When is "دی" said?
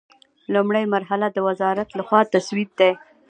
2.79-2.91